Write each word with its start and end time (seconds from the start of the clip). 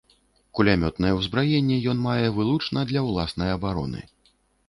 Кулямётнае 0.59 1.11
ўзбраенне 1.17 1.77
ён 1.93 2.01
мае 2.07 2.27
вылучна 2.39 2.87
для 2.93 3.01
ўласнай 3.09 3.49
абароны. 3.59 4.01